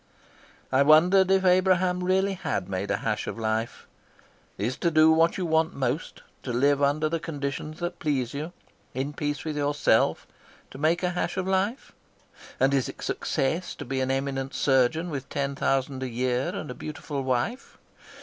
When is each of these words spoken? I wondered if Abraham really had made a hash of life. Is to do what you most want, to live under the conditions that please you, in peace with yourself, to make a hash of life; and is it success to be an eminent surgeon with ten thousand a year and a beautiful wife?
I 0.71 0.81
wondered 0.81 1.29
if 1.29 1.45
Abraham 1.45 2.03
really 2.03 2.33
had 2.33 2.67
made 2.67 2.89
a 2.89 2.97
hash 3.05 3.27
of 3.27 3.37
life. 3.37 3.85
Is 4.57 4.75
to 4.77 4.89
do 4.89 5.11
what 5.11 5.37
you 5.37 5.45
most 5.47 5.51
want, 5.75 6.21
to 6.41 6.51
live 6.51 6.81
under 6.81 7.07
the 7.07 7.19
conditions 7.19 7.77
that 7.81 7.99
please 7.99 8.33
you, 8.33 8.51
in 8.95 9.13
peace 9.13 9.45
with 9.45 9.55
yourself, 9.57 10.25
to 10.71 10.79
make 10.79 11.03
a 11.03 11.11
hash 11.11 11.37
of 11.37 11.47
life; 11.47 11.91
and 12.59 12.73
is 12.73 12.89
it 12.89 13.03
success 13.03 13.75
to 13.75 13.85
be 13.85 14.01
an 14.01 14.09
eminent 14.09 14.55
surgeon 14.55 15.11
with 15.11 15.29
ten 15.29 15.53
thousand 15.53 16.01
a 16.01 16.09
year 16.09 16.49
and 16.49 16.71
a 16.71 16.73
beautiful 16.73 17.21
wife? 17.21 17.77